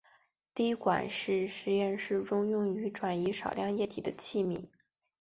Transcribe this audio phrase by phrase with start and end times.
[0.55, 4.67] 滴管是实验室中用于转移少量液体的器皿。